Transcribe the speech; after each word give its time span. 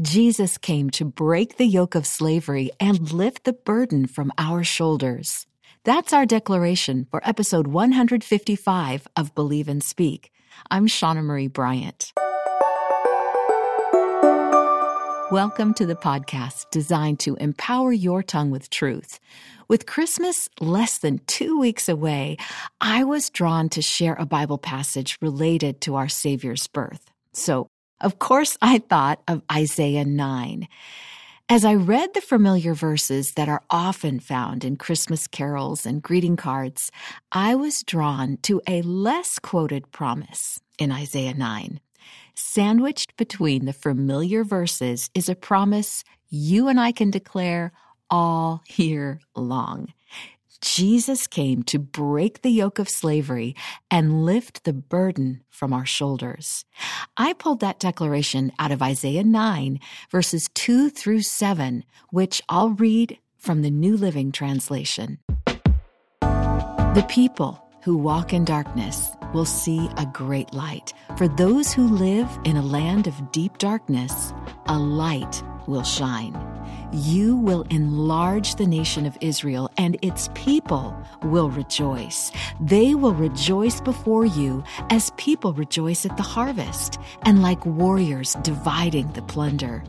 Jesus 0.00 0.56
came 0.56 0.88
to 0.90 1.04
break 1.04 1.58
the 1.58 1.66
yoke 1.66 1.94
of 1.94 2.06
slavery 2.06 2.70
and 2.80 3.12
lift 3.12 3.44
the 3.44 3.52
burden 3.52 4.06
from 4.06 4.32
our 4.38 4.64
shoulders. 4.64 5.46
That's 5.84 6.14
our 6.14 6.24
declaration 6.24 7.06
for 7.10 7.20
episode 7.28 7.66
155 7.66 9.06
of 9.16 9.34
Believe 9.34 9.68
and 9.68 9.84
Speak. 9.84 10.32
I'm 10.70 10.86
Shauna 10.86 11.22
Marie 11.22 11.48
Bryant. 11.48 12.14
Welcome 15.30 15.74
to 15.74 15.84
the 15.84 15.94
podcast 15.94 16.70
designed 16.70 17.20
to 17.20 17.34
empower 17.36 17.92
your 17.92 18.22
tongue 18.22 18.50
with 18.50 18.70
truth. 18.70 19.20
With 19.68 19.84
Christmas 19.84 20.48
less 20.58 20.98
than 20.98 21.20
two 21.26 21.58
weeks 21.58 21.90
away, 21.90 22.38
I 22.80 23.04
was 23.04 23.28
drawn 23.28 23.68
to 23.70 23.82
share 23.82 24.14
a 24.14 24.24
Bible 24.24 24.58
passage 24.58 25.18
related 25.20 25.82
to 25.82 25.96
our 25.96 26.08
Savior's 26.08 26.66
birth. 26.66 27.10
So, 27.34 27.68
of 28.02 28.18
course, 28.18 28.58
I 28.60 28.78
thought 28.78 29.22
of 29.28 29.42
Isaiah 29.50 30.04
9. 30.04 30.68
As 31.48 31.64
I 31.64 31.74
read 31.74 32.14
the 32.14 32.20
familiar 32.20 32.74
verses 32.74 33.32
that 33.32 33.48
are 33.48 33.62
often 33.68 34.20
found 34.20 34.64
in 34.64 34.76
Christmas 34.76 35.26
carols 35.26 35.84
and 35.84 36.02
greeting 36.02 36.36
cards, 36.36 36.90
I 37.30 37.54
was 37.54 37.82
drawn 37.82 38.38
to 38.42 38.60
a 38.66 38.82
less 38.82 39.38
quoted 39.38 39.90
promise 39.92 40.60
in 40.78 40.90
Isaiah 40.90 41.34
9. 41.34 41.80
Sandwiched 42.34 43.16
between 43.16 43.66
the 43.66 43.72
familiar 43.72 44.44
verses 44.44 45.10
is 45.14 45.28
a 45.28 45.34
promise 45.34 46.04
you 46.30 46.68
and 46.68 46.80
I 46.80 46.92
can 46.92 47.10
declare 47.10 47.72
all 48.08 48.62
year 48.76 49.20
long. 49.36 49.92
Jesus 50.62 51.26
came 51.26 51.64
to 51.64 51.78
break 51.78 52.42
the 52.42 52.50
yoke 52.50 52.78
of 52.78 52.88
slavery 52.88 53.54
and 53.90 54.24
lift 54.24 54.64
the 54.64 54.72
burden 54.72 55.42
from 55.50 55.72
our 55.72 55.84
shoulders. 55.84 56.64
I 57.16 57.32
pulled 57.32 57.60
that 57.60 57.80
declaration 57.80 58.52
out 58.58 58.70
of 58.70 58.80
Isaiah 58.80 59.24
9, 59.24 59.80
verses 60.10 60.48
2 60.54 60.88
through 60.88 61.22
7, 61.22 61.84
which 62.10 62.40
I'll 62.48 62.70
read 62.70 63.18
from 63.38 63.62
the 63.62 63.70
New 63.70 63.96
Living 63.96 64.30
Translation. 64.30 65.18
The 66.20 67.06
people 67.08 67.60
who 67.82 67.96
walk 67.96 68.32
in 68.32 68.44
darkness 68.44 69.08
will 69.34 69.44
see 69.44 69.88
a 69.96 70.06
great 70.06 70.54
light. 70.54 70.92
For 71.16 71.26
those 71.26 71.72
who 71.72 71.88
live 71.88 72.28
in 72.44 72.56
a 72.56 72.62
land 72.62 73.08
of 73.08 73.32
deep 73.32 73.58
darkness, 73.58 74.32
a 74.66 74.78
light 74.78 75.42
will 75.66 75.82
shine. 75.82 76.51
You 76.92 77.36
will 77.36 77.62
enlarge 77.70 78.56
the 78.56 78.66
nation 78.66 79.06
of 79.06 79.16
Israel, 79.22 79.70
and 79.78 79.96
its 80.02 80.28
people 80.34 80.94
will 81.22 81.48
rejoice. 81.48 82.30
They 82.60 82.94
will 82.94 83.14
rejoice 83.14 83.80
before 83.80 84.26
you 84.26 84.62
as 84.90 85.10
people 85.16 85.54
rejoice 85.54 86.04
at 86.04 86.18
the 86.18 86.22
harvest, 86.22 86.98
and 87.22 87.40
like 87.40 87.64
warriors 87.64 88.34
dividing 88.42 89.10
the 89.12 89.22
plunder. 89.22 89.82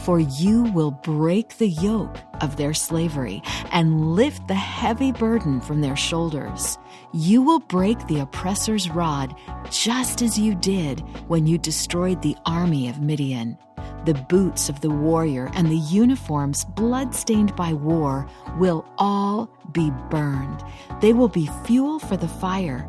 For 0.00 0.20
you 0.20 0.64
will 0.74 0.90
break 0.90 1.56
the 1.56 1.68
yoke 1.68 2.18
of 2.42 2.56
their 2.56 2.74
slavery 2.74 3.42
and 3.72 4.14
lift 4.14 4.46
the 4.46 4.54
heavy 4.54 5.12
burden 5.12 5.62
from 5.62 5.80
their 5.80 5.96
shoulders. 5.96 6.78
You 7.12 7.40
will 7.40 7.60
break 7.60 8.06
the 8.06 8.20
oppressor's 8.20 8.90
rod 8.90 9.34
just 9.70 10.20
as 10.20 10.38
you 10.38 10.54
did 10.54 11.00
when 11.28 11.46
you 11.46 11.56
destroyed 11.56 12.20
the 12.20 12.36
army 12.44 12.88
of 12.88 13.00
Midian. 13.00 13.56
The 14.06 14.14
boots 14.14 14.68
of 14.68 14.80
the 14.80 14.90
warrior 14.90 15.50
and 15.54 15.68
the 15.68 15.76
uniforms 15.76 16.64
bloodstained 16.64 17.54
by 17.54 17.74
war 17.74 18.26
will 18.58 18.86
all 18.96 19.50
be 19.72 19.90
burned. 20.10 20.64
They 21.00 21.12
will 21.12 21.28
be 21.28 21.50
fuel 21.64 21.98
for 21.98 22.16
the 22.16 22.28
fire 22.28 22.88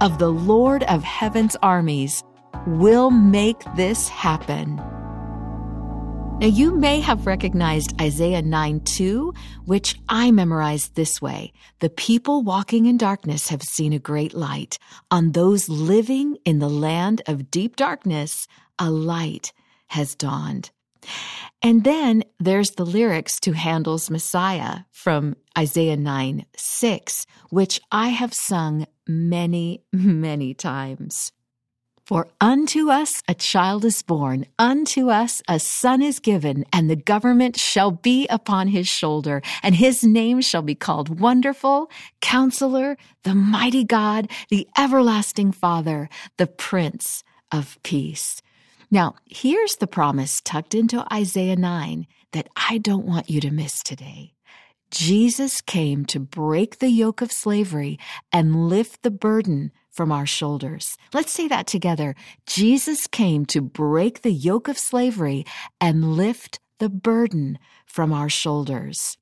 of 0.00 0.18
the 0.18 0.30
Lord 0.30 0.82
of 0.84 1.02
Heaven's 1.02 1.56
armies 1.62 2.22
will 2.66 3.10
make 3.10 3.62
this 3.76 4.08
happen. 4.08 4.76
Now, 6.38 6.48
you 6.48 6.74
may 6.74 7.00
have 7.00 7.26
recognized 7.26 7.98
Isaiah 7.98 8.42
9 8.42 8.80
2, 8.80 9.32
which 9.64 9.98
I 10.08 10.30
memorized 10.30 10.94
this 10.94 11.22
way 11.22 11.54
The 11.80 11.88
people 11.88 12.42
walking 12.42 12.84
in 12.84 12.98
darkness 12.98 13.48
have 13.48 13.62
seen 13.62 13.94
a 13.94 13.98
great 13.98 14.34
light. 14.34 14.78
On 15.10 15.32
those 15.32 15.68
living 15.70 16.36
in 16.44 16.58
the 16.58 16.68
land 16.68 17.22
of 17.26 17.50
deep 17.50 17.76
darkness, 17.76 18.46
a 18.78 18.90
light 18.90 19.54
has 19.88 20.14
dawned. 20.14 20.70
And 21.62 21.84
then 21.84 22.22
there's 22.38 22.72
the 22.72 22.84
lyrics 22.84 23.40
to 23.40 23.52
Handel's 23.52 24.10
Messiah 24.10 24.80
from 24.90 25.36
Isaiah 25.56 25.96
9 25.96 26.44
6, 26.56 27.26
which 27.50 27.80
I 27.90 28.08
have 28.08 28.34
sung 28.34 28.86
many, 29.06 29.82
many 29.92 30.54
times. 30.54 31.32
For 32.06 32.28
unto 32.40 32.88
us 32.88 33.20
a 33.26 33.34
child 33.34 33.84
is 33.84 34.00
born, 34.02 34.46
unto 34.60 35.10
us 35.10 35.42
a 35.48 35.58
son 35.58 36.02
is 36.02 36.20
given, 36.20 36.64
and 36.72 36.88
the 36.88 36.94
government 36.94 37.58
shall 37.58 37.90
be 37.90 38.28
upon 38.28 38.68
his 38.68 38.86
shoulder, 38.86 39.42
and 39.60 39.74
his 39.74 40.04
name 40.04 40.40
shall 40.40 40.62
be 40.62 40.76
called 40.76 41.18
Wonderful, 41.18 41.90
Counselor, 42.20 42.96
the 43.24 43.34
Mighty 43.34 43.82
God, 43.82 44.30
the 44.50 44.68
Everlasting 44.78 45.50
Father, 45.50 46.08
the 46.36 46.46
Prince 46.46 47.24
of 47.50 47.76
Peace. 47.82 48.40
Now, 48.90 49.16
here's 49.26 49.76
the 49.76 49.86
promise 49.86 50.40
tucked 50.40 50.74
into 50.74 51.04
Isaiah 51.12 51.56
9 51.56 52.06
that 52.32 52.48
I 52.56 52.78
don't 52.78 53.06
want 53.06 53.28
you 53.28 53.40
to 53.40 53.50
miss 53.50 53.82
today. 53.82 54.34
Jesus 54.92 55.60
came 55.60 56.04
to 56.06 56.20
break 56.20 56.78
the 56.78 56.88
yoke 56.88 57.20
of 57.20 57.32
slavery 57.32 57.98
and 58.32 58.68
lift 58.68 59.02
the 59.02 59.10
burden 59.10 59.72
from 59.90 60.12
our 60.12 60.26
shoulders. 60.26 60.96
Let's 61.12 61.32
say 61.32 61.48
that 61.48 61.66
together. 61.66 62.14
Jesus 62.46 63.08
came 63.08 63.44
to 63.46 63.60
break 63.60 64.22
the 64.22 64.30
yoke 64.30 64.68
of 64.68 64.78
slavery 64.78 65.44
and 65.80 66.12
lift 66.16 66.60
the 66.78 66.88
burden 66.88 67.58
from 67.86 68.12
our 68.12 68.28
shoulders. 68.28 69.18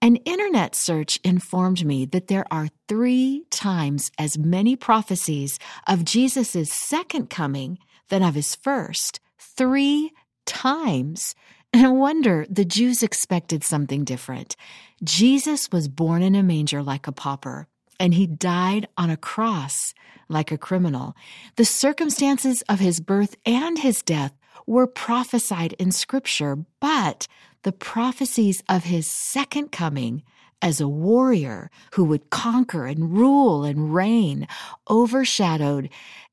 An 0.00 0.16
internet 0.16 0.74
search 0.74 1.18
informed 1.24 1.84
me 1.84 2.06
that 2.06 2.28
there 2.28 2.44
are 2.50 2.68
three 2.88 3.44
times 3.50 4.10
as 4.18 4.38
many 4.38 4.76
prophecies 4.76 5.58
of 5.88 6.04
Jesus' 6.04 6.72
second 6.72 7.30
coming 7.30 7.78
than 8.12 8.22
of 8.22 8.34
his 8.34 8.54
first. 8.54 9.20
Three 9.38 10.12
times. 10.46 11.34
And 11.74 11.84
no 11.84 11.94
wonder 11.94 12.44
the 12.50 12.66
Jews 12.66 13.02
expected 13.02 13.64
something 13.64 14.04
different. 14.04 14.56
Jesus 15.02 15.72
was 15.72 15.88
born 15.88 16.22
in 16.22 16.34
a 16.34 16.42
manger 16.42 16.82
like 16.82 17.06
a 17.06 17.12
pauper, 17.12 17.66
and 17.98 18.12
he 18.12 18.26
died 18.26 18.88
on 18.98 19.08
a 19.08 19.16
cross 19.16 19.94
like 20.28 20.52
a 20.52 20.58
criminal. 20.58 21.16
The 21.56 21.64
circumstances 21.64 22.62
of 22.68 22.78
his 22.78 23.00
birth 23.00 23.36
and 23.46 23.78
his 23.78 24.02
death 24.02 24.34
were 24.66 24.86
prophesied 24.86 25.72
in 25.78 25.92
Scripture, 25.92 26.58
but 26.78 27.26
the 27.62 27.72
prophecies 27.72 28.62
of 28.68 28.84
his 28.84 29.06
second 29.06 29.72
coming 29.72 30.24
as 30.60 30.78
a 30.78 30.86
warrior 30.86 31.70
who 31.94 32.04
would 32.04 32.28
conquer 32.28 32.84
and 32.84 33.16
rule 33.16 33.64
and 33.64 33.94
reign 33.94 34.46
overshadowed 34.90 35.88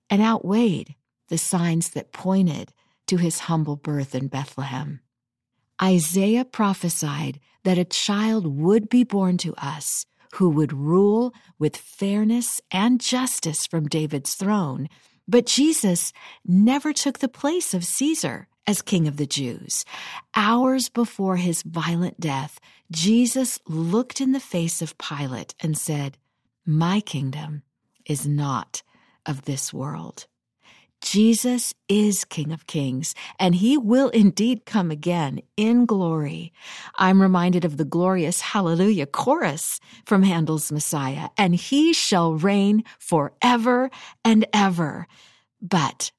and 0.10 0.22
outweighed 0.22 0.96
the 1.30 1.38
signs 1.38 1.92
that 1.92 2.12
pointed 2.12 2.74
to 3.08 3.18
his 3.18 3.40
humble 3.40 3.76
birth 3.76 4.14
in 4.14 4.28
Bethlehem. 4.28 5.00
Isaiah 5.82 6.46
prophesied 6.46 7.40
that 7.64 7.78
a 7.78 7.86
child 7.86 8.46
would 8.46 8.90
be 8.90 9.04
born 9.04 9.38
to 9.38 9.56
us 9.56 10.06
who 10.34 10.50
would 10.50 10.74
rule 10.74 11.34
with 11.58 11.76
fairness 11.76 12.62
and 12.72 13.02
justice 13.02 13.66
from 13.66 13.88
David's 13.88 14.36
throne. 14.36 14.90
But 15.28 15.46
Jesus 15.46 16.14
never 16.46 16.94
took 16.94 17.20
the 17.20 17.28
place 17.28 17.74
of 17.74 17.84
Caesar 17.84 18.48
as 18.68 18.82
king 18.82 19.08
of 19.08 19.18
the 19.18 19.26
Jews. 19.26 19.86
Hours 20.36 20.90
before 20.90 21.38
his 21.38 21.64
violent 21.64 22.20
death, 22.20 22.60
Jesus 22.92 23.60
looked 23.68 24.22
in 24.22 24.32
the 24.32 24.40
face 24.40 24.82
of 24.82 24.98
Pilate 24.98 25.56
and 25.60 25.78
said, 25.78 26.18
My 26.66 27.00
kingdom 27.00 27.64
is 28.06 28.28
not 28.28 28.84
of 29.26 29.46
this 29.46 29.74
world. 29.74 30.28
Jesus 31.02 31.74
is 31.88 32.26
King 32.26 32.52
of 32.52 32.68
Kings, 32.68 33.16
and 33.40 33.56
he 33.56 33.78
will 33.78 34.10
indeed 34.10 34.66
come 34.66 34.92
again 34.92 35.42
in 35.56 35.86
glory. 35.86 36.52
I'm 36.96 37.22
reminded 37.22 37.64
of 37.66 37.78
the 37.78 37.86
glorious 37.86 38.42
Hallelujah 38.42 39.06
chorus 39.06 39.80
from 40.06 40.24
Handel's 40.24 40.72
Messiah, 40.72 41.30
and 41.38 41.56
he 41.56 41.94
shall 41.94 42.34
reign 42.34 42.84
forever 43.00 43.90
and 44.26 44.46
ever. 44.54 45.08
But 45.62 46.12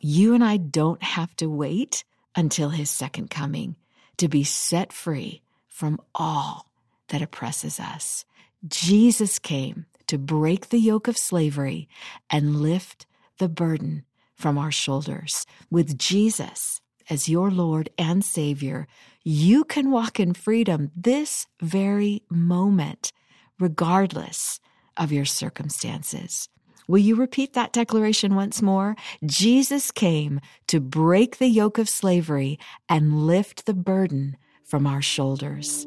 you 0.00 0.34
and 0.34 0.44
I 0.44 0.56
don't 0.56 1.02
have 1.02 1.34
to 1.36 1.48
wait 1.48 2.04
until 2.36 2.70
his 2.70 2.90
second 2.90 3.30
coming 3.30 3.76
to 4.16 4.28
be 4.28 4.44
set 4.44 4.92
free 4.92 5.42
from 5.68 6.00
all 6.14 6.70
that 7.08 7.22
oppresses 7.22 7.78
us. 7.78 8.24
Jesus 8.66 9.38
came 9.38 9.86
to 10.06 10.18
break 10.18 10.68
the 10.68 10.78
yoke 10.78 11.08
of 11.08 11.16
slavery 11.16 11.88
and 12.28 12.56
lift 12.56 13.06
the 13.38 13.48
burden 13.48 14.04
from 14.34 14.58
our 14.58 14.72
shoulders. 14.72 15.46
With 15.70 15.98
Jesus 15.98 16.80
as 17.10 17.28
your 17.28 17.50
Lord 17.50 17.90
and 17.98 18.24
Savior, 18.24 18.86
you 19.22 19.64
can 19.64 19.90
walk 19.90 20.18
in 20.18 20.34
freedom 20.34 20.90
this 20.96 21.46
very 21.60 22.22
moment, 22.30 23.12
regardless 23.58 24.60
of 24.96 25.12
your 25.12 25.24
circumstances. 25.24 26.48
Will 26.86 26.98
you 26.98 27.16
repeat 27.16 27.54
that 27.54 27.72
declaration 27.72 28.34
once 28.34 28.60
more? 28.60 28.94
Jesus 29.24 29.90
came 29.90 30.40
to 30.66 30.80
break 30.80 31.38
the 31.38 31.48
yoke 31.48 31.78
of 31.78 31.88
slavery 31.88 32.58
and 32.88 33.26
lift 33.26 33.64
the 33.64 33.74
burden 33.74 34.36
from 34.64 34.86
our 34.86 35.00
shoulders. 35.00 35.86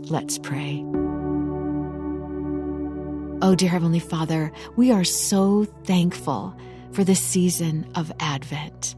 Let's 0.00 0.38
pray. 0.38 0.84
Oh, 3.40 3.54
dear 3.56 3.68
Heavenly 3.68 4.00
Father, 4.00 4.52
we 4.76 4.90
are 4.90 5.04
so 5.04 5.64
thankful 5.84 6.56
for 6.92 7.04
the 7.04 7.14
season 7.14 7.90
of 7.94 8.12
Advent. 8.20 8.94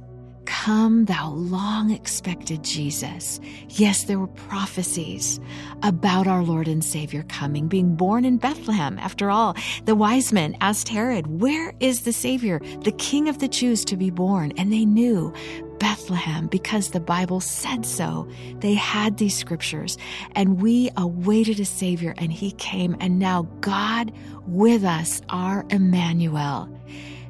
Come, 0.47 1.07
thou 1.07 1.31
long 1.31 1.91
expected 1.91 2.63
Jesus. 2.63 3.41
Yes, 3.69 4.05
there 4.05 4.19
were 4.19 4.27
prophecies 4.27 5.41
about 5.83 6.27
our 6.27 6.43
Lord 6.43 6.69
and 6.69 6.85
Savior 6.85 7.23
coming, 7.29 7.67
being 7.67 7.97
born 7.97 8.25
in 8.25 8.37
Bethlehem. 8.37 8.99
After 8.99 9.31
all, 9.31 9.57
the 9.85 9.95
wise 9.95 10.33
men 10.33 10.57
asked 10.61 10.89
Herod, 10.89 11.41
Where 11.41 11.73
is 11.81 12.03
the 12.03 12.13
Savior, 12.13 12.61
the 12.83 12.93
King 12.93 13.29
of 13.29 13.39
the 13.39 13.49
Jews, 13.49 13.85
to 13.87 13.97
be 13.97 14.11
born? 14.11 14.53
And 14.57 14.73
they 14.73 14.85
knew 14.85 15.33
Bethlehem 15.79 16.47
because 16.47 16.91
the 16.91 17.01
Bible 17.01 17.41
said 17.41 17.87
so. 17.87 18.29
They 18.59 18.75
had 18.75 19.17
these 19.17 19.37
scriptures, 19.37 19.97
and 20.33 20.61
we 20.61 20.91
awaited 20.97 21.59
a 21.61 21.65
Savior, 21.65 22.15
and 22.19 22.33
He 22.33 22.53
came. 22.53 22.97
And 23.01 23.19
now, 23.19 23.43
God 23.61 24.13
with 24.47 24.85
us, 24.85 25.23
our 25.31 25.65
Emmanuel, 25.71 26.69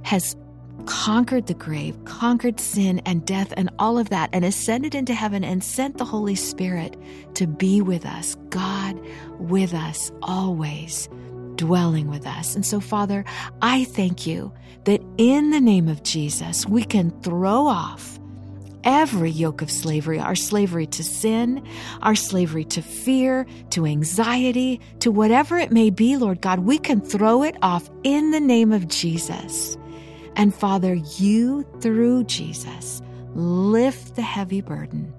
has 0.02 0.36
conquered 0.86 1.46
the 1.46 1.54
grave, 1.54 1.96
conquered 2.04 2.60
sin 2.60 3.00
and 3.06 3.26
death 3.26 3.52
and 3.56 3.70
all 3.78 3.98
of 3.98 4.10
that, 4.10 4.30
and 4.32 4.44
ascended 4.44 4.94
into 4.94 5.14
heaven 5.14 5.44
and 5.44 5.62
sent 5.64 5.98
the 5.98 6.04
Holy 6.04 6.34
Spirit 6.34 6.96
to 7.34 7.46
be 7.46 7.80
with 7.80 8.04
us, 8.04 8.34
God 8.50 9.00
with 9.38 9.74
us 9.74 10.12
always, 10.22 11.08
dwelling 11.56 12.08
with 12.08 12.26
us. 12.26 12.54
And 12.54 12.64
so, 12.64 12.80
Father, 12.80 13.24
I 13.62 13.84
thank 13.84 14.26
you 14.26 14.52
that 14.84 15.02
in 15.18 15.50
the 15.50 15.60
name 15.60 15.88
of 15.88 16.02
Jesus, 16.02 16.66
we 16.66 16.84
can 16.84 17.10
throw 17.22 17.66
off 17.66 18.18
every 18.84 19.30
yoke 19.30 19.62
of 19.62 19.70
slavery 19.70 20.20
our 20.20 20.34
slavery 20.34 20.86
to 20.86 21.02
sin, 21.02 21.66
our 22.02 22.14
slavery 22.14 22.64
to 22.64 22.82
fear, 22.82 23.46
to 23.70 23.86
anxiety, 23.86 24.80
to 25.00 25.10
whatever 25.10 25.58
it 25.58 25.72
may 25.72 25.90
be, 25.90 26.16
Lord 26.16 26.40
God. 26.40 26.60
We 26.60 26.78
can 26.78 27.00
throw 27.00 27.42
it 27.42 27.56
off 27.62 27.88
in 28.04 28.30
the 28.30 28.40
name 28.40 28.72
of 28.72 28.88
Jesus. 28.88 29.76
And 30.36 30.54
Father, 30.54 30.94
you 30.94 31.64
through 31.80 32.24
Jesus 32.24 33.02
lift 33.34 34.16
the 34.16 34.22
heavy 34.22 34.60
burden. 34.60 35.12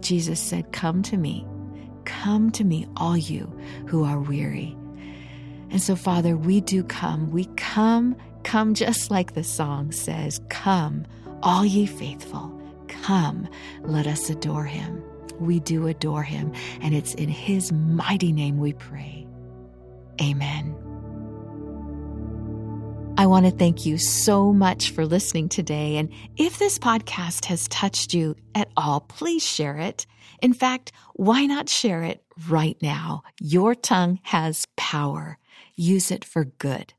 Jesus 0.00 0.40
said, 0.40 0.72
Come 0.72 1.02
to 1.04 1.16
me, 1.16 1.46
come 2.04 2.50
to 2.52 2.64
me, 2.64 2.86
all 2.96 3.16
you 3.16 3.46
who 3.86 4.04
are 4.04 4.20
weary. 4.20 4.76
And 5.70 5.82
so, 5.82 5.96
Father, 5.96 6.36
we 6.36 6.60
do 6.60 6.82
come. 6.82 7.30
We 7.30 7.46
come, 7.56 8.16
come 8.42 8.74
just 8.74 9.10
like 9.10 9.34
the 9.34 9.44
song 9.44 9.92
says, 9.92 10.40
Come, 10.48 11.04
all 11.42 11.64
ye 11.64 11.86
faithful, 11.86 12.58
come, 12.86 13.48
let 13.82 14.06
us 14.06 14.30
adore 14.30 14.64
him. 14.64 15.02
We 15.38 15.60
do 15.60 15.86
adore 15.86 16.22
him, 16.22 16.52
and 16.80 16.94
it's 16.94 17.14
in 17.14 17.28
his 17.28 17.70
mighty 17.72 18.32
name 18.32 18.58
we 18.58 18.72
pray. 18.72 19.26
Amen. 20.20 20.77
I 23.18 23.26
want 23.26 23.46
to 23.46 23.50
thank 23.50 23.84
you 23.84 23.98
so 23.98 24.52
much 24.52 24.92
for 24.92 25.04
listening 25.04 25.48
today. 25.48 25.96
And 25.96 26.12
if 26.36 26.60
this 26.60 26.78
podcast 26.78 27.46
has 27.46 27.66
touched 27.66 28.14
you 28.14 28.36
at 28.54 28.68
all, 28.76 29.00
please 29.00 29.44
share 29.44 29.76
it. 29.76 30.06
In 30.40 30.52
fact, 30.52 30.92
why 31.14 31.44
not 31.44 31.68
share 31.68 32.04
it 32.04 32.22
right 32.48 32.76
now? 32.80 33.24
Your 33.40 33.74
tongue 33.74 34.20
has 34.22 34.68
power. 34.76 35.36
Use 35.74 36.12
it 36.12 36.24
for 36.24 36.44
good. 36.44 36.94